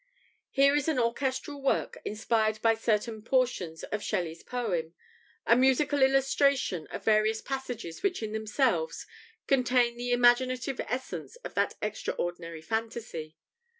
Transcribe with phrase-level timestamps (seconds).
[0.49, 4.95] Here is an orchestral work inspired by certain portions of Shelley's poem
[5.45, 9.05] a musical illustration of various passages which in themselves
[9.45, 13.37] contain the imaginative essence of that extraordinary fantasy.